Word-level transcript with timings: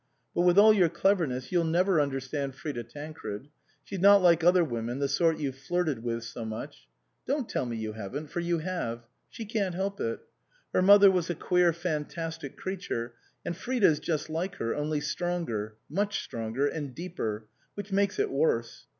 But 0.33 0.41
with 0.41 0.57
all 0.57 0.73
your 0.73 0.89
cleverness 0.89 1.51
you'll 1.51 1.63
never 1.63 1.99
under 1.99 2.19
stand 2.19 2.55
Frida 2.55 2.85
Tancred. 2.85 3.49
She's 3.83 3.99
not 3.99 4.19
like 4.19 4.43
other 4.43 4.63
women, 4.63 4.97
the 4.97 5.07
sort 5.07 5.37
you've 5.37 5.59
flirted 5.59 6.01
with 6.01 6.23
so 6.23 6.43
much. 6.43 6.87
Don't 7.27 7.47
tell 7.47 7.67
me 7.67 7.77
you 7.77 7.93
haven't; 7.93 8.31
for 8.31 8.39
you 8.39 8.57
have. 8.57 9.03
She 9.29 9.45
can't 9.45 9.75
help 9.75 10.01
it. 10.01 10.19
Her 10.73 10.81
mother 10.81 11.11
was 11.11 11.29
a 11.29 11.35
queer 11.35 11.71
fantastic 11.71 12.57
creature, 12.57 13.13
and 13.45 13.55
Frida's 13.55 13.99
just 13.99 14.27
like 14.27 14.55
her, 14.55 14.73
only 14.73 15.01
stronger, 15.01 15.75
much 15.87 16.23
stronger, 16.23 16.65
and 16.65 16.95
deeper, 16.95 17.45
which 17.75 17.91
makes 17.91 18.17
it 18.17 18.31
worse. 18.31 18.87